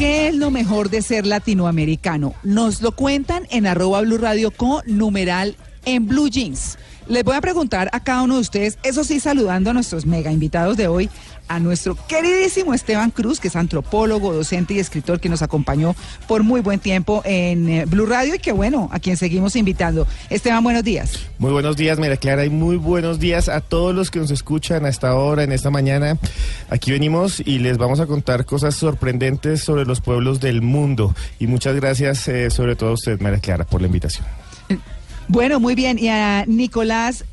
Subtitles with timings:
[0.00, 2.32] ¿Qué es lo mejor de ser latinoamericano?
[2.42, 6.78] Nos lo cuentan en arroba Blue Radio con numeral en Blue Jeans.
[7.10, 10.30] Les voy a preguntar a cada uno de ustedes, eso sí, saludando a nuestros mega
[10.30, 11.10] invitados de hoy,
[11.48, 15.96] a nuestro queridísimo Esteban Cruz, que es antropólogo, docente y escritor que nos acompañó
[16.28, 20.06] por muy buen tiempo en eh, Blue Radio y que bueno, a quien seguimos invitando.
[20.30, 21.18] Esteban, buenos días.
[21.38, 24.84] Muy buenos días, María Clara, y muy buenos días a todos los que nos escuchan
[24.84, 26.16] a esta hora, en esta mañana.
[26.68, 31.12] Aquí venimos y les vamos a contar cosas sorprendentes sobre los pueblos del mundo.
[31.40, 34.24] Y muchas gracias, eh, sobre todo a usted, María Clara, por la invitación.
[35.30, 35.96] Bueno, muy bien.
[35.98, 37.24] Y a Nicolás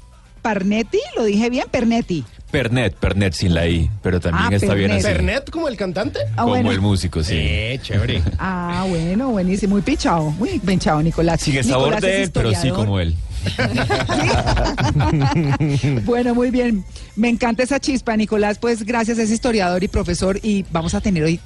[0.43, 2.23] Parnetti, lo dije bien, Pernetti.
[2.51, 5.05] Pernet, Pernet sin la I, pero también Ah, está bien Pernet.
[5.05, 5.13] así.
[5.15, 6.19] ¿Pernet como el cantante?
[6.33, 6.71] Ah, como bueno.
[6.71, 7.33] el músico, sí.
[7.35, 8.21] Eh, chévere.
[8.39, 9.73] Ah, bueno, buenísimo.
[9.75, 11.41] Muy pichado, muy pinchado, Nicolás.
[11.41, 13.15] Sigue sabor Nicolás de él, pero sí como él.
[16.05, 16.85] Bueno, muy bien.
[17.15, 18.59] Me encanta esa chispa, Nicolás.
[18.59, 21.39] Pues gracias, es historiador y profesor y vamos a tener hoy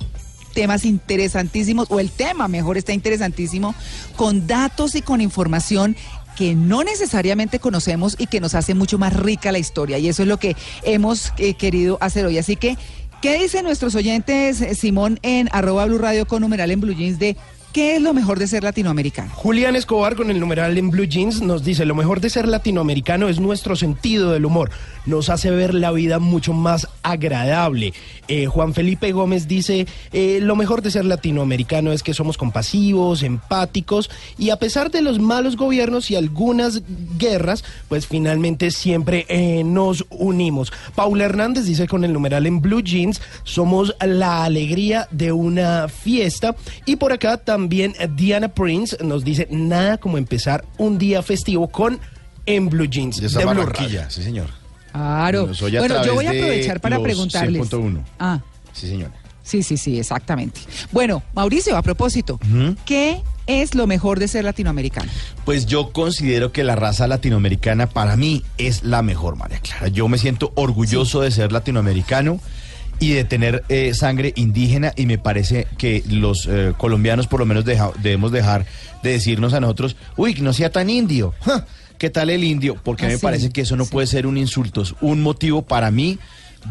[0.54, 3.74] temas interesantísimos, o el tema mejor está interesantísimo,
[4.18, 5.96] con datos y con información
[6.35, 9.98] que no necesariamente conocemos y que nos hace mucho más rica la historia.
[9.98, 12.38] Y eso es lo que hemos eh, querido hacer hoy.
[12.38, 12.77] Así que,
[13.21, 17.20] ¿qué dicen nuestros oyentes, eh, Simón, en arroba Blue Radio con numeral en Blue Jeans
[17.20, 17.38] de
[17.73, 19.32] qué es lo mejor de ser latinoamericano?
[19.34, 23.29] Julián Escobar con el numeral en Blue Jeans nos dice, lo mejor de ser latinoamericano
[23.29, 24.71] es nuestro sentido del humor.
[25.05, 27.94] Nos hace ver la vida mucho más agradable.
[28.27, 33.24] Eh, Juan Felipe Gómez dice, eh, lo mejor de ser latinoamericano es que somos compasivos,
[33.24, 36.82] empáticos y a pesar de los malos gobiernos y algunas
[37.18, 40.72] guerras, pues finalmente siempre eh, nos unimos.
[40.96, 46.55] Paula Hernández dice con el numeral en Blue Jeans, somos la alegría de una fiesta.
[46.85, 51.99] Y por acá también Diana Prince nos dice, nada como empezar un día festivo con
[52.46, 53.20] en Blue Jeans.
[53.20, 54.12] De esa de Blue Barranquilla, Radio.
[54.12, 54.60] sí señor.
[54.92, 55.48] Claro.
[55.80, 57.62] Bueno, yo voy a aprovechar para preguntarles.
[57.70, 58.02] 100.1.
[58.20, 58.40] Ah.
[58.74, 59.12] Sí señor.
[59.44, 60.62] Sí, sí, sí, exactamente.
[60.92, 62.40] Bueno, Mauricio, a propósito,
[62.86, 65.12] ¿qué es lo mejor de ser latinoamericano?
[65.46, 69.88] Pues yo considero que la raza latinoamericana para mí es la mejor, María Clara.
[69.88, 72.40] Yo me siento orgulloso de ser latinoamericano
[73.00, 77.47] y de tener eh, sangre indígena y me parece que los eh, colombianos por lo
[77.47, 78.68] menos deja- debemos dejar
[79.01, 81.34] de decirnos a nosotros, uy, que no sea tan indio.
[81.44, 81.66] Ja,
[82.01, 82.78] ¿Qué tal el indio?
[82.84, 84.95] Porque a mí Ah, me sí, parece que eso no puede ser un insulto, es
[85.01, 86.17] un motivo para mí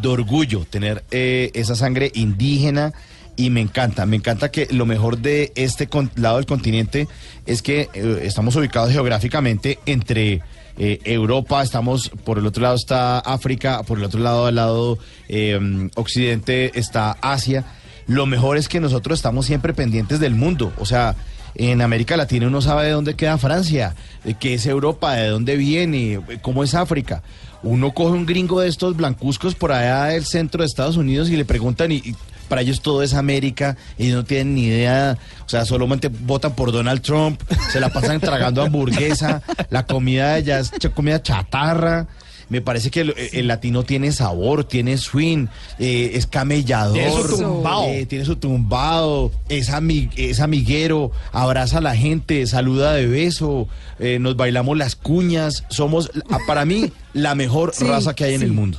[0.02, 2.92] de orgullo tener eh, esa sangre indígena
[3.36, 7.06] y me encanta, me encanta que lo mejor de este lado del continente
[7.46, 10.42] es que eh, estamos ubicados geográficamente entre
[10.76, 14.98] eh, Europa, estamos por el otro lado está África, por el otro lado al lado
[15.28, 15.60] eh,
[15.94, 17.64] occidente está Asia.
[18.08, 21.14] Lo mejor es que nosotros estamos siempre pendientes del mundo, o sea,
[21.54, 23.94] en América Latina uno sabe de dónde queda Francia,
[24.24, 27.22] de qué es Europa, de dónde viene, cómo es África.
[27.62, 31.36] Uno coge un gringo de estos blancuzcos por allá del centro de Estados Unidos y
[31.36, 32.14] le preguntan y,
[32.48, 35.16] para ellos todo es América y no tienen ni idea,
[35.46, 37.40] o sea, solamente votan por Donald Trump,
[37.70, 39.40] se la pasan tragando hamburguesa,
[39.70, 42.08] la comida de allá es comida chatarra.
[42.50, 45.46] Me parece que el, el latino tiene sabor, tiene swing,
[45.78, 47.84] eh, es camellador, Tiene su tumbao.
[47.86, 53.68] eh, tiene su tumbado, es, ami- es amiguero, abraza a la gente, saluda de beso,
[53.98, 56.10] eh, nos bailamos las cuñas, somos,
[56.46, 58.46] para mí, la mejor Sí, raza que hay en sí.
[58.46, 58.78] el mundo.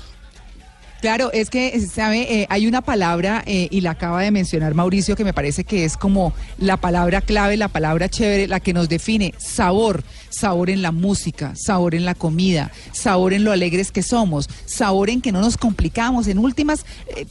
[1.01, 2.41] Claro, es que, ¿sabe?
[2.41, 5.84] Eh, hay una palabra, eh, y la acaba de mencionar Mauricio, que me parece que
[5.84, 10.03] es como la palabra clave, la palabra chévere, la que nos define, sabor.
[10.29, 15.09] Sabor en la música, sabor en la comida, sabor en lo alegres que somos, sabor
[15.09, 16.85] en que no nos complicamos, en últimas,
[17.18, 17.25] eh,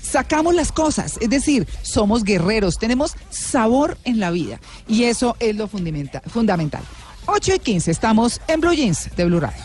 [0.00, 1.18] sacamos las cosas.
[1.20, 4.58] Es decir, somos guerreros, tenemos sabor en la vida.
[4.88, 6.80] Y eso es lo fundamenta- fundamental.
[7.26, 9.60] 8 y 15, estamos en Blue Jeans de Blue Radio.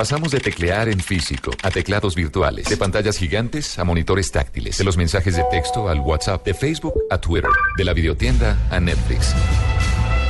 [0.00, 4.84] Pasamos de teclear en físico a teclados virtuales, de pantallas gigantes a monitores táctiles, de
[4.84, 9.34] los mensajes de texto al WhatsApp, de Facebook a Twitter, de la videotienda a Netflix.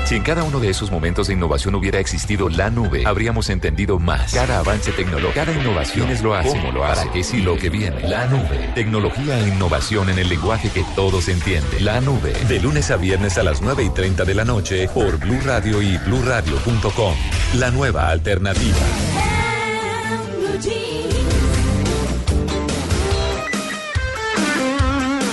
[0.06, 4.00] Si en cada uno de esos momentos de innovación hubiera existido la nube, habríamos entendido
[4.00, 4.34] más.
[4.34, 7.56] Cada avance tecnológico, cada innovación es lo hace, cómo lo hace, para qué sí lo
[7.56, 8.08] que viene.
[8.08, 8.72] La nube.
[8.74, 11.84] Tecnología e innovación en el lenguaje que todos entienden.
[11.84, 12.32] La nube.
[12.48, 15.80] De lunes a viernes a las 9 y 30 de la noche por Blue Radio
[15.80, 17.14] y BlueRadio.com.
[17.54, 18.76] La nueva alternativa.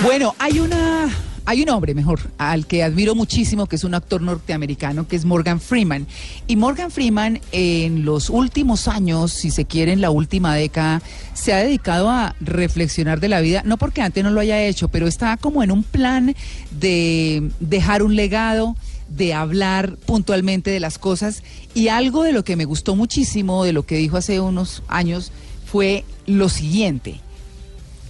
[0.04, 1.10] Bueno, hay una
[1.50, 5.24] hay un hombre, mejor, al que admiro muchísimo, que es un actor norteamericano, que es
[5.24, 6.06] Morgan Freeman.
[6.46, 11.02] Y Morgan Freeman, en los últimos años, si se quiere, en la última década,
[11.34, 14.90] se ha dedicado a reflexionar de la vida, no porque antes no lo haya hecho,
[14.90, 16.36] pero está como en un plan
[16.72, 18.76] de dejar un legado,
[19.10, 21.44] de hablar puntualmente de las cosas.
[21.74, 25.32] Y algo de lo que me gustó muchísimo, de lo que dijo hace unos años,
[25.66, 27.22] fue lo siguiente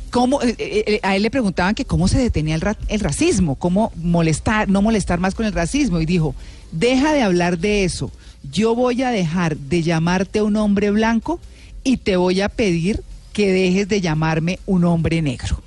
[0.09, 3.01] cómo, eh, eh, eh, a él le preguntaban que cómo se detenía el, ra- el
[3.01, 5.99] racismo, cómo molestar, no molestar más con el racismo.
[5.99, 6.33] Y dijo,
[6.71, 8.09] deja de hablar de eso.
[8.51, 11.39] Yo voy a dejar de llamarte un hombre blanco
[11.83, 13.03] y te voy a pedir
[13.33, 15.61] que dejes de llamarme un hombre negro.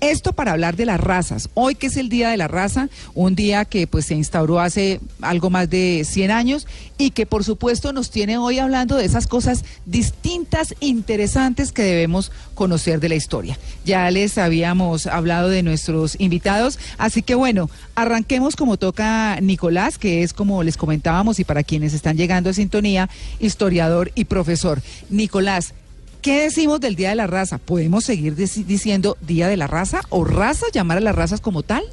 [0.00, 1.50] Esto para hablar de las razas.
[1.54, 5.00] Hoy que es el Día de la Raza, un día que pues se instauró hace
[5.22, 6.68] algo más de 100 años
[6.98, 12.30] y que por supuesto nos tiene hoy hablando de esas cosas distintas, interesantes que debemos
[12.54, 13.58] conocer de la historia.
[13.84, 20.22] Ya les habíamos hablado de nuestros invitados, así que bueno, arranquemos como toca Nicolás, que
[20.22, 23.10] es como les comentábamos y para quienes están llegando a sintonía,
[23.40, 24.80] historiador y profesor.
[25.10, 25.74] Nicolás,
[26.22, 27.58] ¿Qué decimos del Día de la Raza?
[27.58, 31.84] ¿Podemos seguir diciendo Día de la Raza o raza, llamar a las razas como tal?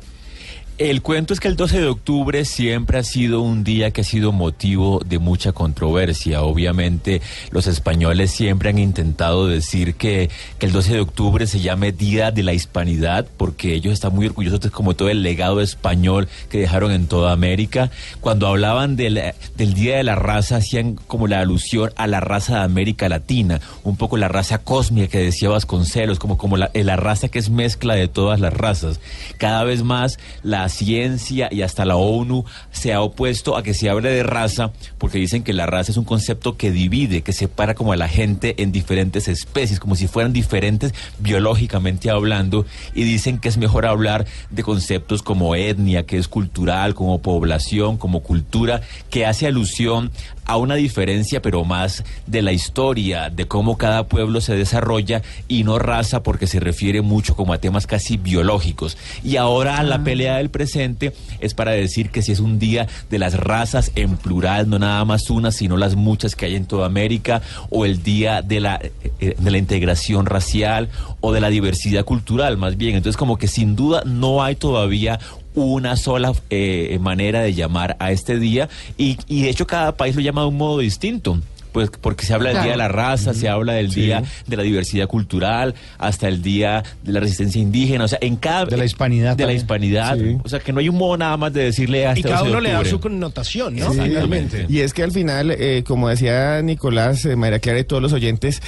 [0.77, 4.03] El cuento es que el 12 de octubre siempre ha sido un día que ha
[4.03, 6.41] sido motivo de mucha controversia.
[6.41, 10.29] Obviamente los españoles siempre han intentado decir que,
[10.59, 14.25] que el 12 de octubre se llame Día de la Hispanidad porque ellos están muy
[14.25, 17.89] orgullosos de como todo el legado español que dejaron en toda América.
[18.19, 19.21] Cuando hablaban del,
[19.55, 23.61] del Día de la Raza hacían como la alusión a la raza de América Latina,
[23.85, 27.49] un poco la raza cósmica que decía Vasconcelos, como, como la, la raza que es
[27.49, 28.99] mezcla de todas las razas.
[29.37, 33.89] Cada vez más la ciencia y hasta la ONU se ha opuesto a que se
[33.89, 37.75] hable de raza porque dicen que la raza es un concepto que divide, que separa
[37.75, 43.39] como a la gente en diferentes especies, como si fueran diferentes biológicamente hablando y dicen
[43.39, 48.81] que es mejor hablar de conceptos como etnia, que es cultural, como población, como cultura,
[49.09, 50.11] que hace alusión
[50.45, 55.63] a una diferencia, pero más de la historia, de cómo cada pueblo se desarrolla y
[55.63, 58.97] no raza porque se refiere mucho como a temas casi biológicos.
[59.23, 61.11] Y ahora la pelea del presente
[61.41, 65.03] es para decir que si es un día de las razas en plural, no nada
[65.03, 68.79] más una, sino las muchas que hay en toda América, o el día de la,
[69.19, 70.87] eh, de la integración racial
[71.19, 72.95] o de la diversidad cultural, más bien.
[72.95, 75.19] Entonces como que sin duda no hay todavía
[75.55, 80.15] una sola eh, manera de llamar a este día y, y de hecho cada país
[80.15, 81.37] lo llama de un modo distinto.
[81.75, 82.63] Pues porque se habla del Claro.
[82.67, 86.81] Día de la Raza, se habla del Día de la Diversidad Cultural, hasta el Día
[87.03, 88.63] de la Resistencia Indígena, o sea, en cada...
[88.63, 90.17] De la hispanidad De la hispanidad.
[90.17, 90.37] Sí.
[90.41, 92.37] O sea, que no hay un modo nada más de decirle a Y este cada
[92.39, 93.91] 12 de uno le da su connotación, ¿no?
[93.91, 93.99] Sí.
[94.03, 94.67] Finalmente.
[94.69, 98.13] Y es que al final, eh, como decía Nicolás, eh, María Clara y todos los
[98.13, 98.61] oyentes,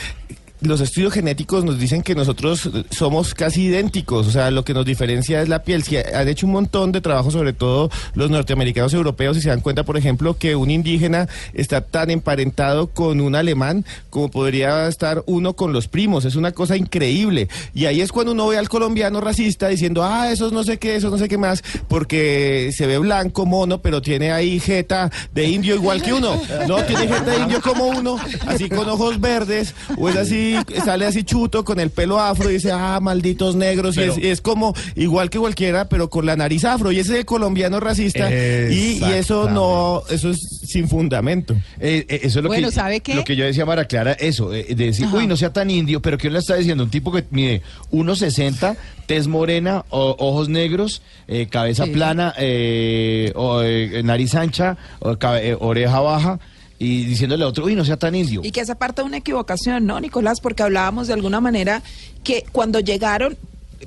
[0.62, 4.86] los estudios genéticos nos dicen que nosotros somos casi idénticos, o sea, lo que nos
[4.86, 5.84] diferencia es la piel.
[5.84, 9.62] Si han hecho un montón de trabajo, sobre todo los norteamericanos europeos, y se dan
[9.62, 15.24] cuenta, por ejemplo, que un indígena está tan emparentado con un alemán como podría estar
[15.28, 16.26] uno con los primos.
[16.26, 17.50] Es una cosa increíble.
[17.74, 20.96] Y ahí es cuando uno ve al colombiano racista diciendo, ah, esos no sé qué,
[20.96, 25.48] esos no sé qué más, porque se ve blanco, mono, pero tiene ahí jeta de
[25.48, 26.42] indio igual que uno.
[26.68, 28.18] No, tiene jeta de indio como uno,
[28.48, 30.47] así con ojos verdes, o es así,
[30.84, 34.28] sale así chuto con el pelo afro y dice, ah, malditos negros, y es, y
[34.28, 37.80] es como igual que cualquiera, pero con la nariz afro, y ese es el colombiano
[37.80, 41.54] racista, y, y eso no, eso es sin fundamento.
[41.80, 43.16] Eh, eh, eso es lo, Bueno, que, ¿sabe qué?
[43.16, 45.18] lo que yo decía Mara Clara, eso, eh, de decir, Ajá.
[45.18, 46.84] uy, no sea tan indio, pero ¿qué le está diciendo?
[46.84, 47.62] Un tipo que mide
[47.92, 51.92] 1,60, tez morena, o- ojos negros, eh, cabeza Sí.
[51.92, 56.40] plana, eh, o, eh, nariz ancha, o cabe- eh, oreja baja,
[56.80, 58.42] y diciéndole a otro, uy, no sea tan indio.
[58.44, 60.40] Y que esa parte de una equivocación, ¿no, Nicolás?
[60.42, 61.82] Porque hablábamos de alguna manera
[62.24, 63.38] que cuando llegaron,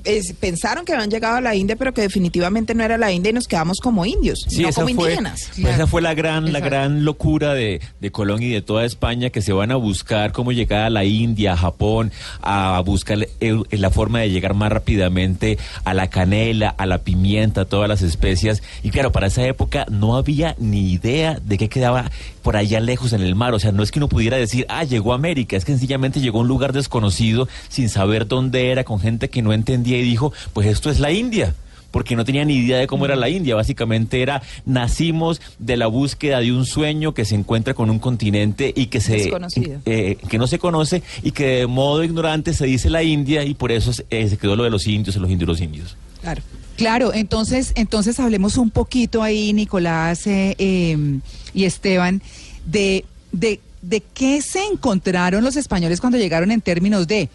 [0.05, 3.29] es- pensaron que habían llegado a la India, pero que definitivamente no era la India
[3.31, 5.49] y nos quedamos como indios, Sí, no esa como fue, indígenas.
[5.61, 9.31] pues esa fue la gran, la gran locura de, de Colón y de toda España,
[9.31, 13.17] que se van a buscar cómo llegar a la India, a Japón, a buscar
[13.69, 18.01] la forma de llegar más rápidamente a la canela, a la pimienta, a todas las
[18.01, 18.63] especias.
[18.83, 22.09] Y claro, para esa época no había ni idea de qué quedaba
[22.41, 23.53] por allá lejos en el mar.
[23.53, 26.19] O sea, no es que uno pudiera decir, ah, llegó a América, es que sencillamente
[26.19, 30.03] llegó a un lugar desconocido sin saber dónde era, con gente que no entendía y
[30.03, 31.53] dijo, pues esto es la India
[31.91, 33.55] porque no tenía ni idea de cómo era la India.
[33.55, 38.73] Básicamente era, nacimos de la búsqueda de un sueño que se encuentra con un continente
[38.75, 39.29] y que se
[39.85, 43.53] eh, que no se conoce y que de modo ignorante se dice la India y
[43.53, 45.97] por eso eh, se quedó lo de los indios, los indios, los indios.
[46.21, 46.41] Claro.
[46.77, 51.19] Claro, entonces, entonces hablemos un poquito ahí, Nicolás eh, eh,
[51.53, 52.21] y Esteban,
[52.65, 57.29] de, de, de qué se encontraron los españoles cuando llegaron en términos de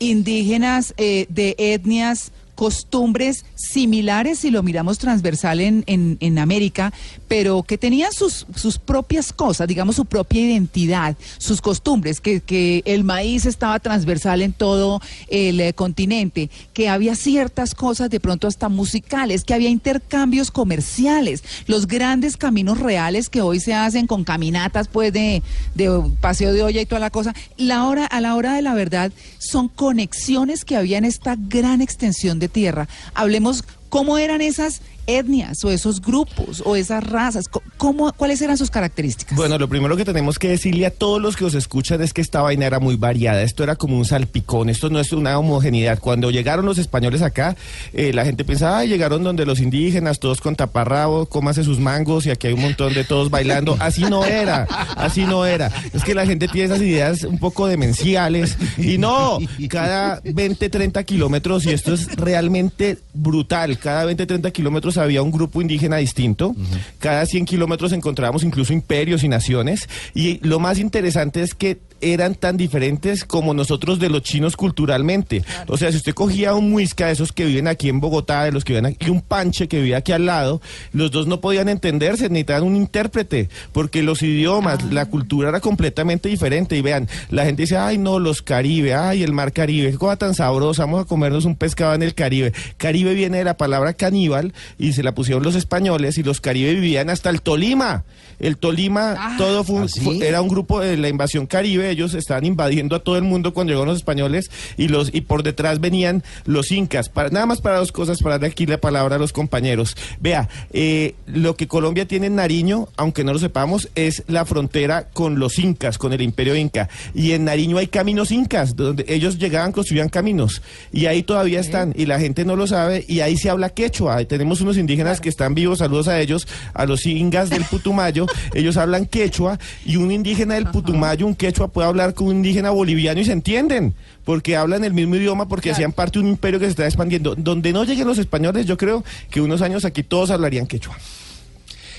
[0.00, 6.92] indígenas, eh, de etnias costumbres similares si lo miramos transversal en, en, en América,
[7.30, 12.82] pero que tenían sus, sus propias cosas, digamos su propia identidad, sus costumbres, que, que
[12.86, 18.48] el maíz estaba transversal en todo el eh, continente, que había ciertas cosas de pronto
[18.48, 24.24] hasta musicales, que había intercambios comerciales, los grandes caminos reales que hoy se hacen con
[24.24, 25.44] caminatas pues de,
[25.76, 28.74] de paseo de olla y toda la cosa, la hora, a la hora de la
[28.74, 32.88] verdad son conexiones que había en esta gran extensión de tierra.
[33.14, 34.82] Hablemos cómo eran esas
[35.18, 39.36] etnias o esos grupos o esas razas, ¿cómo, ¿cuáles eran sus características?
[39.36, 42.20] Bueno, lo primero que tenemos que decirle a todos los que os escuchan es que
[42.20, 43.42] esta vaina era muy variada.
[43.42, 45.98] Esto era como un salpicón, esto no es una homogeneidad.
[45.98, 47.56] Cuando llegaron los españoles acá,
[47.92, 52.26] eh, la gente pensaba, "Ay, llegaron donde los indígenas, todos con taparrabo, cómase sus mangos
[52.26, 53.76] y aquí hay un montón de todos bailando.
[53.80, 54.64] Así no era,
[54.96, 55.70] así no era.
[55.92, 59.38] Es que la gente tiene esas ideas un poco demenciales y no,
[59.68, 65.30] cada 20, 30 kilómetros, y esto es realmente brutal, cada 20, 30 kilómetros había un
[65.30, 66.54] grupo indígena distinto,
[66.98, 72.34] cada 100 kilómetros encontrábamos incluso imperios y naciones, y lo más interesante es que eran
[72.34, 75.44] tan diferentes como nosotros de los chinos culturalmente.
[75.66, 78.52] O sea, si usted cogía un muisca de esos que viven aquí en Bogotá, de
[78.52, 80.60] los que viven aquí, y un panche que vive aquí al lado,
[80.92, 86.28] los dos no podían entenderse, necesitaban un intérprete, porque los idiomas, la cultura era completamente
[86.28, 86.76] diferente.
[86.76, 90.16] Y vean, la gente dice, ay no, los Caribe, ay el mar Caribe, qué cosa
[90.16, 92.52] tan sabrosa, vamos a comernos un pescado en el Caribe.
[92.76, 96.74] Caribe viene de la palabra caníbal y se la pusieron los españoles y los Caribe
[96.74, 98.04] vivían hasta el Tolima.
[98.38, 99.34] El Tolima, Ah.
[99.36, 100.00] todo fue, un- ¿Ah, sí?
[100.00, 103.52] fue- era un grupo de la invasión Caribe, ellos estaban invadiendo a todo el mundo
[103.52, 107.08] cuando llegaron los españoles y los y por detrás venían los incas.
[107.08, 109.96] Para, nada más para dos cosas, para darle aquí la palabra a los compañeros.
[110.20, 115.08] Vea, eh, lo que Colombia tiene en Nariño, aunque no lo sepamos, es la frontera
[115.12, 116.88] con los incas, con el imperio inca.
[117.14, 120.62] Y en Nariño hay caminos incas, donde ellos llegaban, construían caminos.
[120.92, 124.24] Y ahí todavía están, y la gente no lo sabe, y ahí se habla quechua.
[124.24, 128.76] Tenemos unos indígenas que están vivos, saludos a ellos, a los ingas del Putumayo, ellos
[128.76, 133.20] hablan quechua, y un indígena del Putumayo, un quechua, puede hablar con un indígena boliviano
[133.20, 136.66] y se entienden, porque hablan el mismo idioma, porque hacían parte de un imperio que
[136.66, 137.34] se está expandiendo.
[137.34, 140.96] Donde no lleguen los españoles, yo creo que unos años aquí todos hablarían quechua.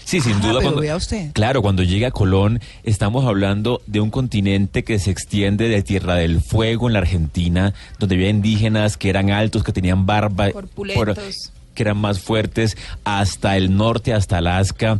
[0.06, 0.52] Sí, sin Ah, duda.
[0.54, 1.32] pero cuando, vea usted.
[1.34, 6.42] Claro, cuando llega Colón, estamos hablando de un continente que se extiende de Tierra del
[6.42, 11.52] Fuego en la Argentina, donde había indígenas que eran altos, que tenían barba, Corpulentos.
[11.82, 15.00] Que eran más fuertes, hasta el norte, hasta Alaska,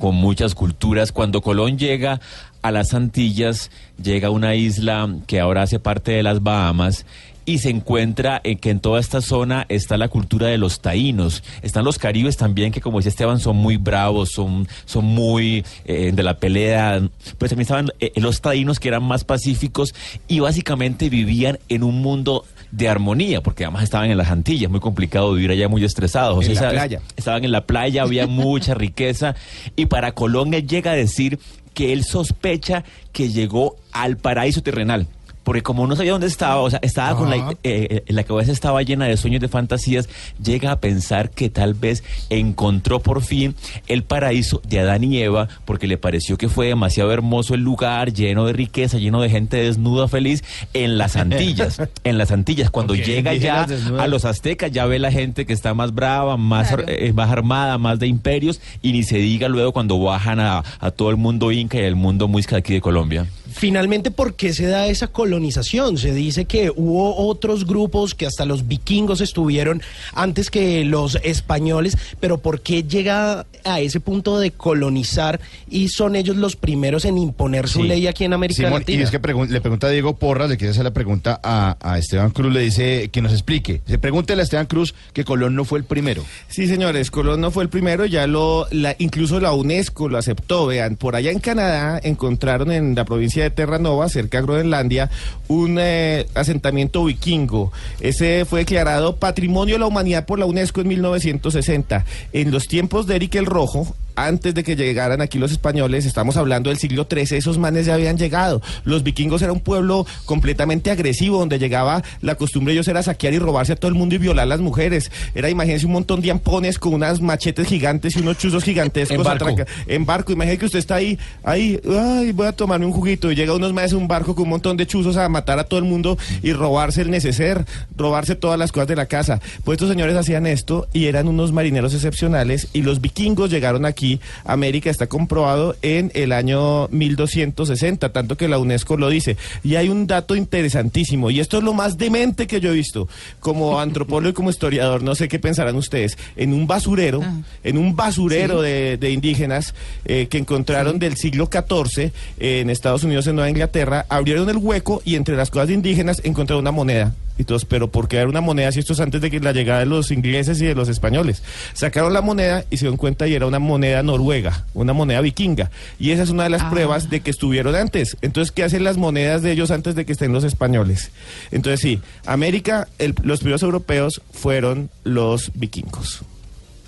[0.00, 1.12] con muchas culturas.
[1.12, 2.20] Cuando Colón llega
[2.62, 3.70] a las Antillas,
[4.02, 7.06] llega a una isla que ahora hace parte de las Bahamas
[7.44, 11.44] y se encuentra en que en toda esta zona está la cultura de los taínos.
[11.62, 16.10] Están los caribes también, que como decía Esteban, son muy bravos, son, son muy eh,
[16.12, 17.08] de la pelea.
[17.38, 19.94] Pero también estaban eh, los taínos que eran más pacíficos
[20.26, 24.80] y básicamente vivían en un mundo de armonía, porque además estaban en las Antillas, muy
[24.80, 26.44] complicado vivir allá, muy estresados.
[26.44, 27.00] En la playa.
[27.16, 29.34] Estaban en la playa, había mucha riqueza.
[29.76, 31.38] Y para Colón él llega a decir
[31.74, 35.06] que él sospecha que llegó al paraíso terrenal.
[35.46, 38.50] Porque como no sabía dónde estaba, o sea, estaba con la, eh, eh, la cabeza
[38.50, 40.08] estaba llena de sueños, de fantasías,
[40.42, 43.54] llega a pensar que tal vez encontró por fin
[43.86, 48.12] el paraíso de Adán y Eva, porque le pareció que fue demasiado hermoso el lugar,
[48.12, 50.42] lleno de riqueza, lleno de gente desnuda, feliz,
[50.74, 51.80] en las Antillas.
[52.02, 53.68] en las Antillas, cuando llega ya
[54.00, 56.84] a los aztecas, ya ve la gente que está más brava, más, Claro.
[56.88, 60.90] eh, más armada, más de imperios, y ni se diga luego cuando bajan a, a
[60.90, 63.26] todo el mundo inca y el mundo muisca de aquí de Colombia.
[63.52, 65.96] Finalmente, ¿por qué se da esa colonización?
[65.98, 69.82] Se dice que hubo otros grupos que hasta los vikingos estuvieron
[70.14, 76.16] antes que los españoles, pero ¿por qué llega a ese punto de colonizar y son
[76.16, 77.88] ellos los primeros en imponer su Sí.
[77.88, 79.00] ley aquí en América Simón, Latina?
[79.00, 81.76] Y es que pregun- le pregunta a Diego Porras, le quiere hacer la pregunta a,
[81.80, 83.80] a Esteban Cruz, le dice que nos explique.
[83.86, 86.24] Se pregúntele a Esteban Cruz que Colón no fue el primero.
[86.48, 90.66] Sí, señores, Colón no fue el primero, ya lo, la, incluso la UNESCO lo aceptó.
[90.66, 95.10] Vean, por allá en Canadá encontraron en la provincia de Terranova, cerca de Groenlandia,
[95.48, 97.72] un eh, asentamiento vikingo.
[98.00, 102.04] Ese fue declarado Patrimonio de la Humanidad por la UNESCO en 1960.
[102.32, 106.36] En los tiempos de Eric el Rojo, antes de que llegaran aquí los españoles, estamos
[106.36, 108.62] hablando del siglo XIII, esos manes ya habían llegado.
[108.84, 113.34] Los vikingos era un pueblo completamente agresivo, donde llegaba la costumbre de ellos era saquear
[113.34, 115.12] y robarse a todo el mundo y violar a las mujeres.
[115.34, 119.18] Era, imagínense, un montón de ampones con unas machetes gigantes y unos chuzos gigantescos.
[119.18, 119.56] En barco.
[119.86, 123.34] En barco, imagínese que usted está ahí, ahí, ay, voy a tomarme un juguito y
[123.34, 125.84] llega unos más un barco con un montón de chuzos a matar a todo el
[125.84, 127.64] mundo y robarse el neceser,
[127.96, 129.40] robarse todas las cosas de la casa.
[129.64, 134.05] Pues estos señores hacían esto y eran unos marineros excepcionales y los vikingos llegaron aquí
[134.06, 139.36] aquí América está comprobado en el año 1260, tanto que la UNESCO lo dice.
[139.64, 143.08] Y hay un dato interesantísimo, y esto es lo más demente que yo he visto,
[143.40, 147.34] como antropólogo y como historiador, no sé qué pensarán ustedes, en un basurero, Ah.
[147.64, 153.26] en un basurero de, de indígenas eh, que encontraron del siglo XIV en Estados Unidos,
[153.26, 157.14] en Nueva Inglaterra, abrieron el hueco y entre las cosas de indígenas encontraron una moneda.
[157.38, 159.52] Y todos, pero ¿por qué era una moneda si esto es antes de que la
[159.52, 161.42] llegada de los ingleses y de los españoles?
[161.74, 165.70] Sacaron la moneda y se dieron cuenta y era una moneda noruega, una moneda vikinga.
[165.98, 166.70] Y esa es una de las Ah.
[166.70, 168.16] pruebas de que estuvieron antes.
[168.22, 171.10] Entonces, ¿qué hacen las monedas de ellos antes de que estén los españoles?
[171.50, 176.20] Entonces, sí, América, el- los primeros europeos fueron los vikingos.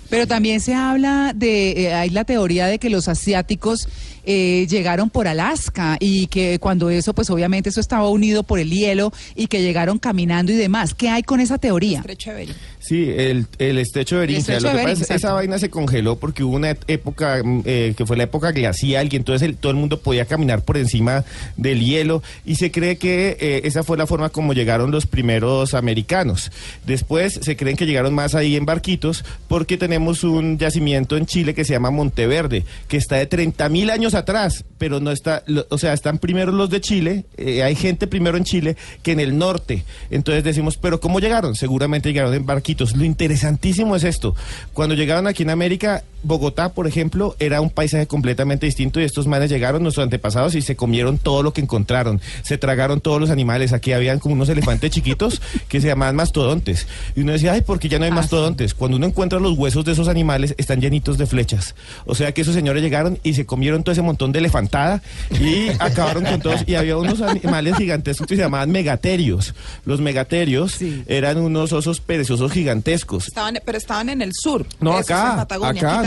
[0.09, 3.87] Pero también se habla de, eh, hay la teoría de que los asiáticos
[4.25, 8.69] eh, llegaron por Alaska y que cuando eso, pues obviamente eso estaba unido por el
[8.71, 10.93] hielo y que llegaron caminando y demás.
[10.93, 11.99] ¿Qué hay con esa teoría?
[11.99, 12.55] Estrecho de Bering.
[12.79, 14.39] Sí, el, el estrecho de Beringia.
[14.55, 16.75] estrecho Lo que de pasa es Bering, que esa vaina se congeló porque hubo una
[16.87, 20.25] época mm, eh, que fue la época glacial y entonces el- todo el mundo podía
[20.25, 21.23] caminar por encima
[21.57, 25.73] del hielo y se cree que eh, esa fue la forma como llegaron los primeros
[25.73, 26.51] americanos.
[26.85, 31.53] Después se creen que llegaron más ahí en barquitos porque tenemos un yacimiento en Chile
[31.53, 35.65] que se llama Monteverde, que está de 30 mil años atrás, pero no está, lo-
[35.69, 39.19] o sea, están primero los de Chile, eh, hay gente primero en Chile que en
[39.19, 39.83] el norte.
[40.11, 41.55] Entonces decimos, pero ¿cómo llegaron?
[41.55, 42.95] Seguramente llegaron en barquitos.
[42.95, 44.35] Lo interesantísimo es esto.
[44.73, 49.27] Cuando llegaron aquí en América, Bogotá, por ejemplo, era un paisaje completamente distinto y estos
[49.27, 52.21] manes llegaron, nuestros antepasados, y se comieron todo lo que encontraron.
[52.43, 53.73] Se tragaron todos los animales.
[53.73, 56.87] Aquí habían como unos elefantes chiquitos que se llamaban mastodontes.
[57.15, 58.73] Y uno decía, ay, ¿por qué ya no hay Ah, mastodontes?
[58.73, 61.75] Cuando uno encuentra los huesos de esos animales, están llenitos de flechas.
[62.05, 65.01] O sea que esos señores llegaron y se comieron todo ese montón de elefantada
[65.39, 66.63] y acabaron con todos.
[66.67, 69.53] Y había unos animales gigantescos que se llamaban megaterios.
[69.85, 71.03] Los megaterios Sí.
[71.07, 73.27] eran unos osos perezosos gigantescos.
[73.27, 74.65] Estaban, pero estaban en el sur.
[74.79, 75.35] No, esos en acá,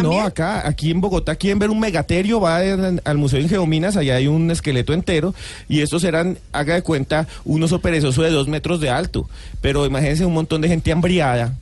[0.02, 0.26] Patagonia.
[0.26, 3.48] acá, ¿Aquí no, acá, aquí en Bogotá quieren ver un megaterio, va al Museo de
[3.48, 5.34] Geominas, allá hay un esqueleto entero,
[5.68, 9.28] y estos eran, haga de cuenta, un oso perezoso de dos metros de alto,
[9.60, 11.54] pero imagínense un montón de gente hambriada,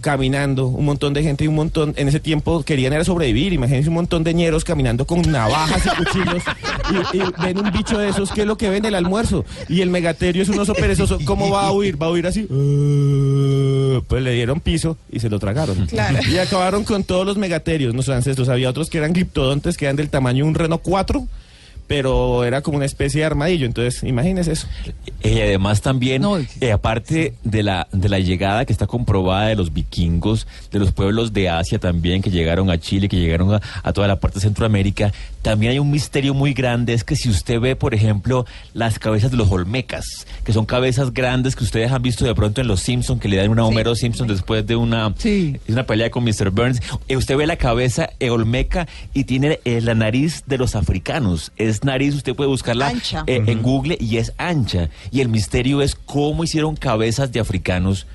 [0.00, 3.88] caminando, un montón de gente y un montón, en ese tiempo querían era sobrevivir, imagínense
[3.88, 6.42] un montón de ñeros caminando con navajas y cuchillos,
[7.12, 8.84] y, y ven un bicho de esos, ¿qué es lo que ven?
[8.84, 12.00] El almuerzo, y el megaterio es un oso perezoso, ¿cómo va a huir?
[12.00, 12.46] Va a huir así,
[14.02, 15.86] pues le dieron piso y se lo tragaron.
[15.86, 16.18] Claro.
[16.28, 18.48] Y acabaron con todos los megaterios, nuestros ancestros.
[18.48, 21.26] Había otros que eran gliptodontes, que eran del tamaño de un Renault 4,
[21.88, 23.66] pero era como una especie de armadillo.
[23.66, 24.68] Entonces, imagínese eso.
[25.24, 26.38] Y además también, No.
[26.38, 30.92] eh, aparte de la, de la llegada que está comprobada de los vikingos, de los
[30.92, 34.36] pueblos de Asia también, que llegaron a Chile, que llegaron a, a toda la parte
[34.36, 38.44] de Centroamérica, también hay un misterio muy grande, es que si usted ve, por ejemplo,
[38.74, 42.60] las cabezas de los olmecas, que son cabezas grandes que ustedes han visto de pronto
[42.60, 45.56] en Los Simpsons, que le dan una a Homero Simpson después de una, Sí.
[45.66, 46.50] es una pelea con Mr.
[46.50, 50.74] Burns, eh, usted ve la cabeza eh, olmeca y tiene eh, la nariz de los
[50.74, 53.24] africanos, es nariz, usted puede buscarla Ancha.
[53.26, 54.88] eh, en Google y es ancha.
[55.10, 58.06] Y el misterio es cómo hicieron cabezas de africanos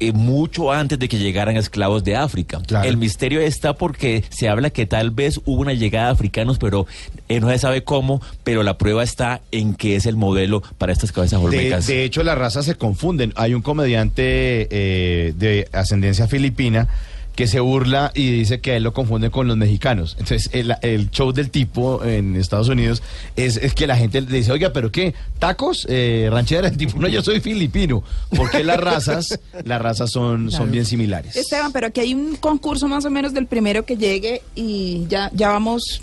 [0.00, 2.60] eh, mucho antes de que llegaran esclavos de África.
[2.66, 2.88] Claro.
[2.88, 6.86] El misterio está porque se habla que tal vez hubo una llegada de africanos, pero
[7.28, 10.92] eh, no se sabe cómo, pero la prueba está en que es el modelo para
[10.92, 11.86] estas cabezas De, olmecas.
[11.86, 13.32] de hecho, las razas se confunden.
[13.36, 16.88] Hay un comediante eh, de ascendencia filipina
[17.34, 20.16] que se burla y dice que a él lo confunden con los mexicanos.
[20.18, 23.02] Entonces, el, el show del tipo en Estados Unidos
[23.36, 25.14] es, es que la gente le dice, oiga, ¿pero qué?
[25.38, 25.86] ¿Tacos?
[25.88, 26.68] Eh, ¿Ranchera?
[26.68, 28.04] El tipo, no, yo soy filipino.
[28.36, 31.36] Porque las razas, las razas son, son bien similares.
[31.36, 35.30] Esteban, pero aquí hay un concurso más o menos del primero que llegue y ya,
[35.34, 36.02] ya vamos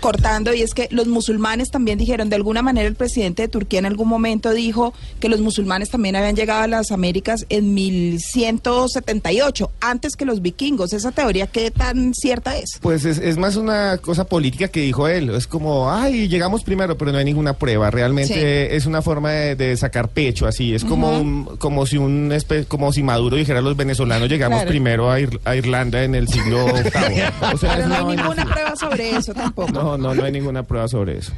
[0.00, 3.78] cortando y es que los musulmanes también dijeron, de alguna manera el presidente de Turquía
[3.78, 9.70] en algún momento dijo que los musulmanes también habían llegado a las Américas en 1178,
[9.80, 10.92] antes que los vikingos.
[10.92, 12.78] ¿Esa teoría qué tan cierta es?
[12.80, 15.30] Pues es, es más una cosa política que dijo él.
[15.30, 17.90] Es como, ay, llegamos primero, pero no hay ninguna prueba.
[17.90, 18.26] Realmente
[18.70, 18.76] Sí.
[18.76, 20.74] es una forma de, de sacar pecho, así.
[20.74, 24.70] Es como, un- como si un espe- como si Maduro dijera los venezolanos llegamos Claro.
[24.70, 26.82] primero a, Ir- a Irlanda en el siglo VIII.
[27.54, 29.75] O sea, Pero es no hay ninguna prueba sobre eso tampoco.
[29.76, 31.32] No, no, no hay ninguna prueba sobre eso.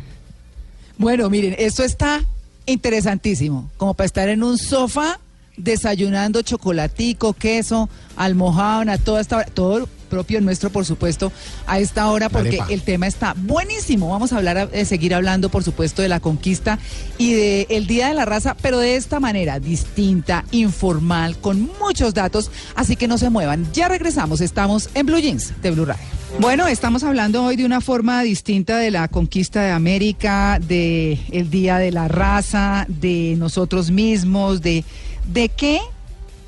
[0.96, 2.24] Bueno, miren, esto está
[2.66, 5.20] interesantísimo, como para estar en un sofá
[5.56, 11.32] desayunando chocolatico, queso, almohábana, toda esta hora, todo propio nuestro, por supuesto,
[11.66, 14.10] a esta hora, porque el tema está buenísimo.
[14.10, 16.78] Vamos a hablar, eh, seguir hablando, por supuesto, de la conquista
[17.18, 22.14] y de el Día de la Raza, pero de esta manera, distinta, informal, con muchos
[22.14, 23.66] datos, así que no se muevan.
[23.72, 26.18] Ya regresamos, estamos en Blue Jeans de Blue Radio.
[26.40, 31.50] Bueno, estamos hablando hoy de una forma distinta de la conquista de América, de el
[31.50, 34.84] Día de la Raza, de nosotros mismos, de,
[35.32, 35.80] de qué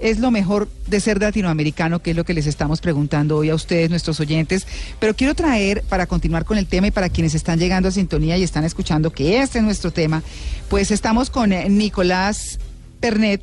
[0.00, 2.00] es lo mejor de ser latinoamericano?
[2.00, 4.66] Que es lo que les estamos preguntando hoy a ustedes, nuestros oyentes.
[4.98, 8.36] Pero quiero traer, para continuar con el tema y para quienes están llegando a sintonía
[8.36, 10.22] y están escuchando que este es nuestro tema,
[10.68, 12.58] pues estamos con eh, Nicolás
[13.00, 13.42] Pernet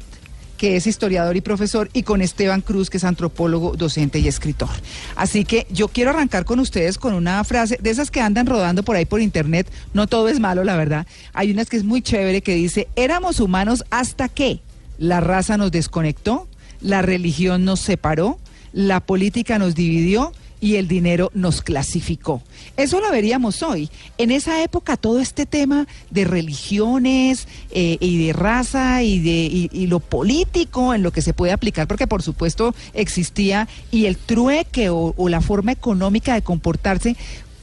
[0.58, 4.70] que es historiador y profesor, y con Esteban Cruz, que es antropólogo, docente y escritor.
[5.16, 8.84] Así que yo quiero arrancar con ustedes con una frase de esas que andan rodando
[8.84, 9.72] por ahí por internet.
[9.94, 11.08] No todo es malo, la verdad.
[11.34, 14.62] Hay unas que es muy chévere que dice, éramos humanos hasta que
[14.98, 16.48] la raza nos desconectó,
[16.82, 18.40] la religión nos separó,
[18.74, 22.42] la política nos dividió y el dinero nos clasificó.
[22.78, 23.90] Eso lo veríamos hoy.
[24.18, 29.88] En esa época todo este tema de religiones eh, y de raza y de y,
[29.88, 34.90] lo político en lo que se puede aplicar, porque por supuesto existía y el trueque
[34.90, 37.16] o, o la forma económica de comportarse,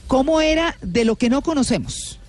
[0.07, 2.19] ¿cómo era de lo que no conocemos?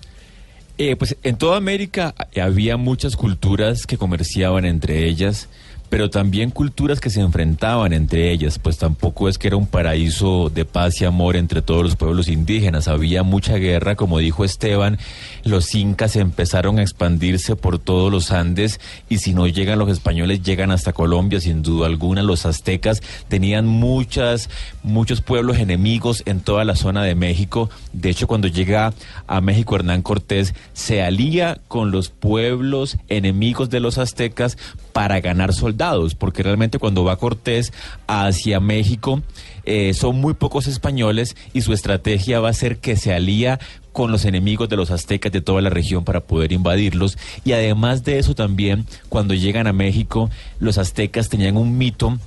[0.77, 5.49] Eh, pues en toda América había muchas culturas que comerciaban entre ellas
[5.89, 10.49] pero también culturas que se enfrentaban entre ellas, pues tampoco es que era un paraíso
[10.49, 14.97] de paz y amor entre todos los pueblos indígenas, había mucha guerra, como dijo Esteban,
[15.43, 20.41] los incas empezaron a expandirse por todos los Andes y si no llegan los españoles
[20.43, 24.49] llegan hasta Colombia sin duda alguna, los aztecas tenían muchas
[24.83, 28.93] muchos pueblos enemigos en toda la zona de México, de hecho cuando llega
[29.27, 34.57] a México Hernán Cortés se alía con los pueblos enemigos de los aztecas
[34.97, 37.71] para ganar soldados, porque realmente cuando va Cortés
[38.07, 39.21] hacia México
[39.63, 43.59] eh, son muy pocos españoles y su estrategia va a ser que se alía
[43.91, 47.15] con los enemigos de los aztecas de toda la región para poder invadirlos.
[47.45, 52.17] Y además de eso también, cuando llegan a México, los aztecas tenían un mito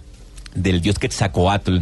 [0.54, 1.78] del dios Quetzalcoatl,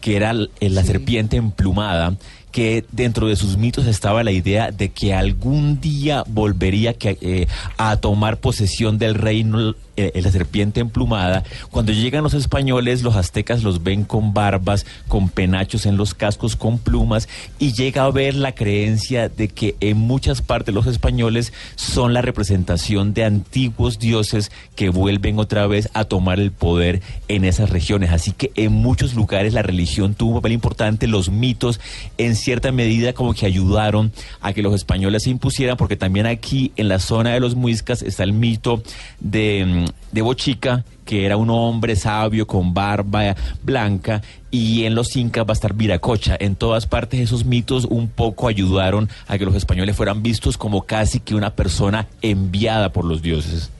[0.00, 2.16] que era la serpiente emplumada,
[2.52, 7.46] que dentro de sus mitos estaba la idea de que algún día volvería eh,
[7.78, 11.44] a tomar posesión del reino eh, la serpiente emplumada.
[11.70, 16.56] Cuando llegan los españoles, los aztecas los ven con barbas, con penachos en los cascos,
[16.56, 21.52] con plumas, y llega a ver la creencia de que en muchas partes los españoles
[21.74, 27.44] son la representación de antiguos dioses que vuelven otra vez a tomar el poder en
[27.44, 28.12] esas regiones.
[28.12, 31.80] Así que en muchos lugares la religión tuvo un papel importante, los mitos
[32.16, 36.72] en cierta medida como que ayudaron a que los españoles se impusieran, porque también aquí
[36.76, 38.82] en la zona de los muiscas está el mito
[39.20, 45.16] de mm, de Bochica, que era un hombre sabio con barba blanca, y en los
[45.16, 46.36] incas va a estar Viracocha.
[46.38, 50.82] En todas partes esos mitos un poco ayudaron a que los españoles fueran vistos como
[50.82, 53.70] casi que una persona enviada por los dioses.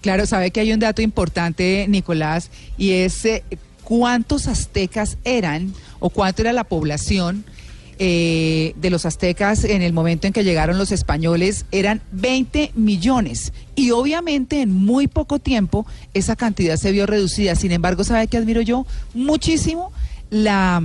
[0.00, 3.44] Claro, sabe que hay un dato importante, Nicolás, y es eh,
[3.84, 7.44] cuántos aztecas eran o cuánto era la población
[7.98, 13.52] eh, de los aztecas en el momento en que llegaron los españoles eran 20 millones
[13.74, 17.54] y obviamente en muy poco tiempo esa cantidad se vio reducida.
[17.54, 18.86] Sin embargo, ¿sabe qué admiro yo?
[19.14, 19.92] Muchísimo
[20.30, 20.82] la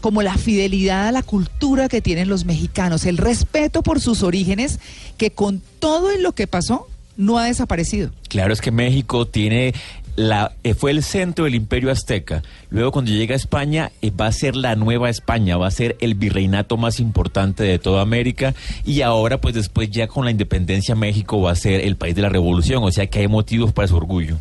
[0.00, 4.78] como la fidelidad a la cultura que tienen los mexicanos, el respeto por sus orígenes,
[5.16, 8.10] que con todo lo que pasó no ha desaparecido.
[8.28, 9.74] Claro, es que México tiene
[10.18, 12.42] la, eh, fue el centro del imperio azteca.
[12.70, 15.96] Luego cuando llega a España eh, va a ser la nueva España, va a ser
[16.00, 18.52] el virreinato más importante de toda América
[18.84, 22.22] y ahora pues después ya con la independencia México va a ser el país de
[22.22, 24.38] la revolución, o sea que hay motivos para su orgullo.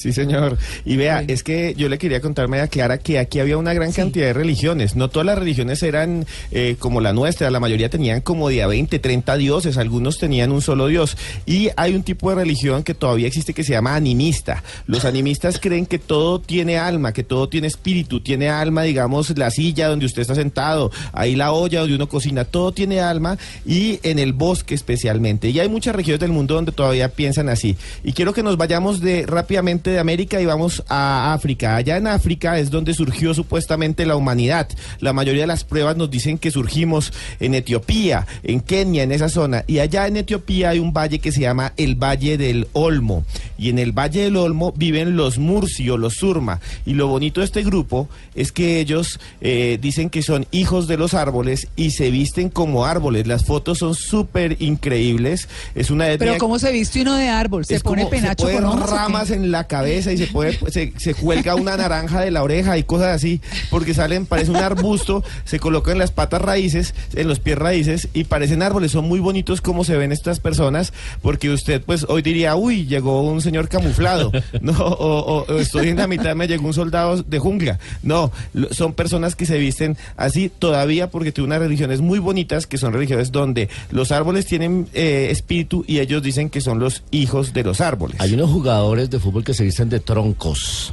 [0.00, 0.56] Sí, señor.
[0.86, 3.92] Y vea, es que yo le quería contarme a Clara que aquí había una gran
[3.92, 4.96] cantidad de religiones.
[4.96, 8.66] No todas las religiones eran eh, como la nuestra, la mayoría tenían como de a
[8.66, 11.18] 20, 30 dioses, algunos tenían un solo dios.
[11.44, 14.64] Y hay un tipo de religión que todavía existe que se llama animista.
[14.86, 19.50] Los animistas creen que todo tiene alma, que todo tiene espíritu, tiene alma, digamos, la
[19.50, 23.36] silla donde usted está sentado, ahí la olla donde uno cocina, todo tiene alma
[23.66, 25.50] y en el bosque especialmente.
[25.50, 27.76] Y hay muchas regiones del mundo donde todavía piensan así.
[28.02, 31.76] Y quiero que nos vayamos de rápidamente de América y vamos a África.
[31.76, 34.68] Allá en África es donde surgió supuestamente la humanidad.
[35.00, 39.28] La mayoría de las pruebas nos dicen que surgimos en Etiopía, en Kenia, en esa
[39.28, 39.64] zona.
[39.66, 43.24] Y allá en Etiopía hay un valle que se llama el Valle del Olmo.
[43.58, 46.60] Y en el Valle del Olmo viven los Murcio, los Surma.
[46.86, 50.96] Y lo bonito de este grupo es que ellos eh, dicen que son hijos de
[50.96, 53.26] los árboles y se visten como árboles.
[53.26, 55.48] Las fotos son súper increíbles.
[55.74, 57.64] Es una Pero ¿cómo se viste uno de árbol?
[57.64, 61.14] ¿Se pone penacho se con ramas en la cabeza cabeza y se puede se, se
[61.14, 63.40] cuelga una naranja de la oreja y cosas así,
[63.70, 68.24] porque salen, parece un arbusto, se colocan las patas raíces, en los pies raíces y
[68.24, 72.56] parecen árboles, son muy bonitos como se ven estas personas, porque usted pues hoy diría,
[72.56, 77.22] uy, llegó un señor camuflado, no, o, estoy en la mitad, me llegó un soldado
[77.22, 78.32] de jungla, no,
[78.70, 82.92] son personas que se visten así todavía porque tiene unas religiones muy bonitas, que son
[82.92, 87.64] religiones donde los árboles tienen eh, espíritu y ellos dicen que son los hijos de
[87.64, 88.20] los árboles.
[88.20, 90.92] Hay unos jugadores de fútbol que se visten de troncos.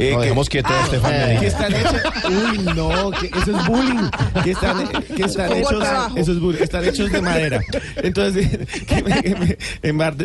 [0.00, 1.42] Eh, No, dejemos quieto a Estefan que Medina.
[1.42, 2.02] están hechos.
[2.30, 4.08] Uy, no, que eso es bullying.
[4.44, 5.84] Que están, que están hechos.
[6.14, 6.62] Eso es bullying.
[6.62, 7.60] Están hechos de madera.
[7.96, 8.48] Entonces,
[8.86, 9.58] que me- que me-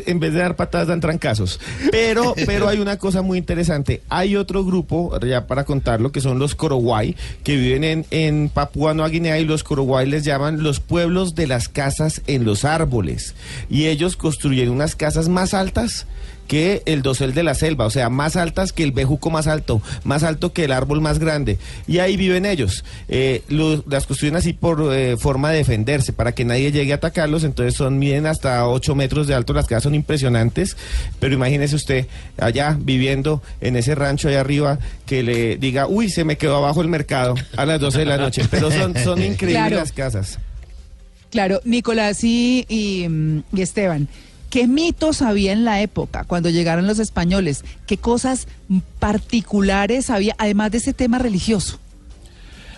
[0.05, 1.59] en, vez de dar patadas, dan trancazos.
[1.89, 4.03] Pero, pero hay una cosa muy interesante.
[4.09, 8.93] Hay otro grupo, ya para contarlo, que son los Korowai, que viven en, en Papúa
[8.93, 13.33] Nueva Guinea y los Korowai les llaman los pueblos de las casas en los árboles.
[13.71, 16.05] Y ellos construyen unas casas más altas
[16.47, 19.81] que el dosel de la selva, o sea, más altas que el bejuco más alto,
[20.03, 21.57] más alto que el árbol más grande.
[21.87, 22.83] Y ahí viven ellos.
[23.07, 26.95] Eh, lo- las construyen así por eh, forma de defenderse, para que nadie llegue a
[26.95, 27.43] atacarlos.
[27.43, 30.75] Entonces son miden hasta 8 metros de alto, las casas son impresionantes.
[31.19, 36.23] Pero imagínese usted allá viviendo en ese rancho allá arriba que le diga, uy, se
[36.23, 38.43] me quedó abajo el mercado a las 12 de la noche.
[38.51, 39.75] Pero son, son increíbles Claro.
[39.77, 40.39] las casas.
[41.31, 44.07] Claro, Nicolás y, y, mm, y Esteban,
[44.53, 47.65] ¿qué mitos había en la época cuando llegaron los españoles?
[47.87, 48.47] ¿Qué cosas
[48.99, 51.79] particulares había, además de ese tema religioso?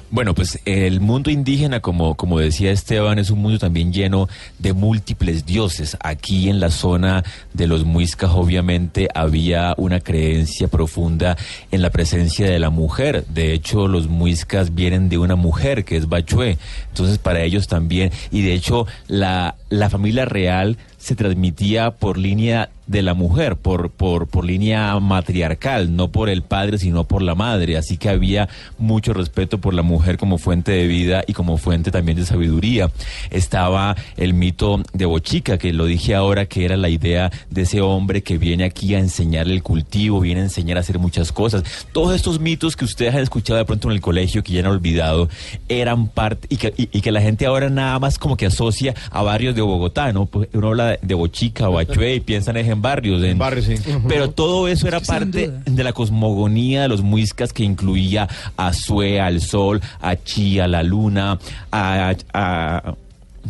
[0.10, 4.72] Bueno, pues el mundo indígena, como, como decía Esteban, es un mundo también lleno de
[4.72, 5.98] múltiples dioses.
[6.00, 11.36] Aquí en la zona de los muiscas, obviamente, había una creencia profunda
[11.72, 13.26] en la presencia de la mujer.
[13.28, 16.58] De hecho, los muiscas vienen de una mujer que es Bachué.
[16.88, 22.72] Entonces, para ellos también, y de hecho, la, la familia real se transmitía por línea
[22.88, 27.36] de la mujer, por, por, por línea matriarcal, no por el padre, sino por la
[27.36, 27.78] madre.
[27.78, 31.91] Así que había mucho respeto por la mujer como fuente de vida y como fuente
[31.91, 32.89] también de sabiduría.
[33.30, 37.82] Estaba el mito de Bochica, que lo dije ahora, que era la idea de ese
[37.82, 41.63] hombre que viene aquí a enseñar el cultivo, viene a enseñar a hacer muchas cosas.
[41.91, 44.68] Todos estos mitos que ustedes han escuchado de pronto en el colegio, que ya han
[44.68, 45.30] olvidado,
[45.70, 48.94] eran parte, y que, y, y que la gente ahora nada más como que asocia
[49.12, 50.26] a barrios de Bogotá, ¿no?
[50.26, 53.24] Pues uno habla de, de Bochica o Bachué y piensan es en barrios.
[53.24, 53.76] En, Barrios, sí.
[54.08, 58.28] Pero todo eso era parte de la cosmogonía de los muiscas que incluía
[58.58, 61.40] a Sue, al sol, a Chi, a la luna,
[61.72, 62.96] a, a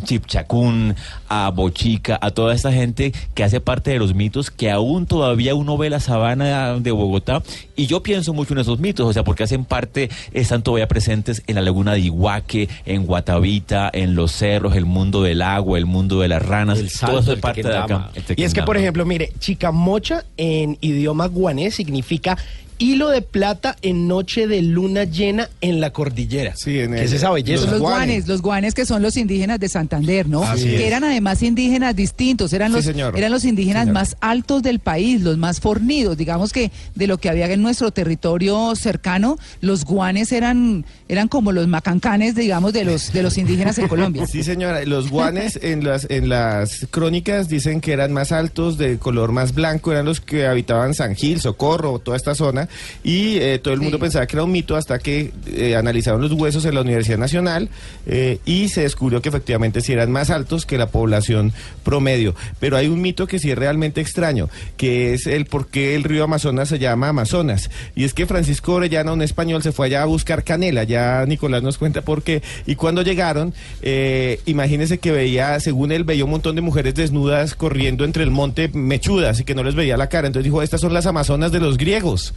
[0.04, 0.94] Chipchacún,
[1.28, 5.54] a Bochica, a toda esta gente que hace parte de los mitos que aún todavía
[5.54, 7.42] uno ve la sabana de Bogotá
[7.74, 11.42] y yo pienso mucho en esos mitos, o sea, porque hacen parte, están todavía presentes
[11.46, 15.86] en la laguna de Iguaque, en Guatavita, en los cerros, el mundo del agua, el
[15.86, 18.10] mundo de las ranas, El salto todo eso es parte de acá.
[18.36, 22.36] Y es que, por ejemplo, mire, chicamocha en idioma guanés significa
[22.78, 26.54] hilo de plata en noche de luna llena en la cordillera.
[26.56, 27.62] Sí, en ¿Qué el- es esa belleza?
[27.62, 27.98] Son los guanes.
[28.08, 30.42] guanes, los guanes que son los indígenas de Santander, ¿no?
[30.42, 30.82] Así que es.
[30.82, 33.16] eran además indígenas distintos, eran Sí, los señor.
[33.16, 33.94] eran los indígenas Señor.
[33.94, 37.90] más altos del país, los más fornidos, digamos que de lo que había en nuestro
[37.90, 43.78] territorio cercano, los guanes eran eran como los macancanes, digamos, de los de los indígenas
[43.78, 44.26] en Colombia.
[44.26, 44.84] Sí, señora.
[44.84, 49.54] Los guanes en las, en las crónicas dicen que eran más altos, de color más
[49.54, 52.65] blanco, eran los que habitaban San Gil, Socorro, toda esta zona.
[53.04, 54.02] Y eh, todo el mundo Sí.
[54.02, 57.68] pensaba que era un mito hasta que eh, analizaron los huesos en la Universidad Nacional
[58.06, 61.52] eh, y se descubrió que efectivamente sí eran más altos que la población
[61.84, 62.34] promedio.
[62.60, 66.04] Pero hay un mito que sí es realmente extraño, que es el por qué el
[66.04, 67.70] río Amazonas se llama Amazonas.
[67.94, 70.84] Y es que Francisco Orellana, un español, se fue allá a buscar canela.
[70.84, 72.42] Ya Nicolás nos cuenta por qué.
[72.66, 77.54] Y cuando llegaron, eh, imagínense que veía, según él, veía un montón de mujeres desnudas
[77.54, 80.26] corriendo entre el monte mechudas y que no les veía la cara.
[80.26, 82.34] Entonces dijo, estas son las Amazonas de los griegos.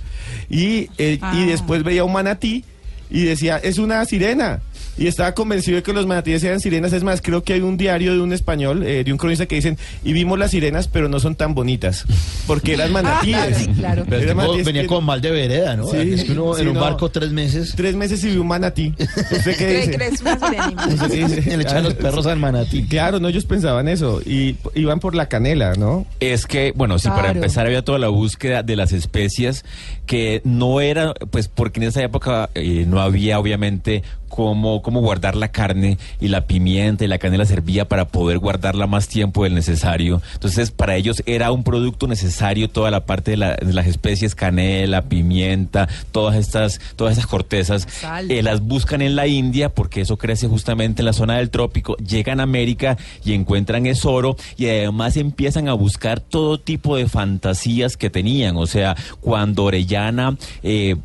[0.49, 1.33] Y, eh, Ah.
[1.35, 2.63] y después veía un manatí
[3.09, 4.61] y decía, es una sirena.
[4.97, 6.91] Y estaba convencido de que los manatíes eran sirenas.
[6.93, 9.55] Es más, creo que hay un diario de un español, eh, de un cronista que
[9.55, 12.05] dicen, y vimos las sirenas, pero no son tan bonitas.
[12.47, 13.37] Porque eran manatíes.
[13.37, 14.03] Ah, sí, claro.
[14.09, 15.87] Pero Eran tipo, manatíes venía que- con mal de vereda, ¿no?
[15.87, 16.81] Sí, es que uno sí, en un no.
[16.81, 18.93] barco tres meses Tres meses y vi un manatí.
[18.99, 20.09] ¿Usted qué ¿Cree
[21.27, 21.57] dice?
[21.57, 22.83] le echan los perros al manatí.
[22.83, 24.21] Claro, no, ellos pensaban eso.
[24.25, 26.05] Y iban por la canela, ¿no?
[26.19, 29.63] Es que, bueno, sí, para empezar había toda la búsqueda de las especias
[30.05, 34.03] que no era, pues porque en esa época eh, no había obviamente
[34.39, 38.87] cómo, cómo guardar la carne y la pimienta y la canela servía para poder guardarla
[38.87, 40.21] más tiempo del necesario.
[40.33, 44.35] Entonces, para ellos era un producto necesario toda la parte de, la- de las especies,
[44.35, 47.85] canela, pimienta, todas estas, todas esas cortezas.
[48.29, 51.97] Eh, las buscan en la India porque eso crece justamente en la zona del trópico,
[51.97, 57.09] llegan a América y encuentran ese oro y además empiezan a buscar todo tipo de
[57.09, 58.55] fantasías que tenían.
[58.55, 60.37] O sea, cuando Orellana...
[60.63, 60.95] eh,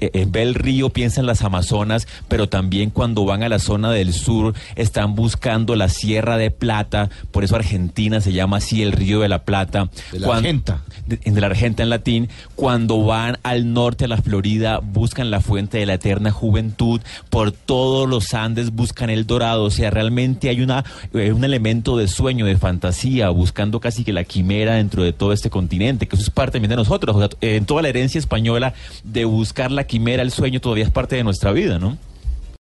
[0.00, 3.58] eh, eh, ve el río, piensa en las Amazonas, pero también cuando van a la
[3.58, 8.82] zona del sur están buscando la Sierra de Plata, por eso Argentina se llama así
[8.82, 9.88] el Río de la Plata.
[10.12, 10.82] De la Cuan- Argenta.
[11.06, 15.40] de, de la Argenta en latín, cuando van al norte a la Florida, buscan la
[15.40, 20.48] fuente de la eterna juventud, por todos los Andes buscan el dorado, o sea, realmente
[20.48, 25.02] hay una, eh, un elemento de sueño, de fantasía, buscando casi que la quimera dentro
[25.02, 27.82] de todo este continente, que eso es parte también de nosotros, o sea, en toda
[27.82, 31.78] la herencia española de buscar la quimera, el sueño, todavía es parte de nuestra vida,
[31.78, 31.96] ¿no?